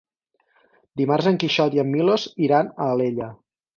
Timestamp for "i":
1.77-1.81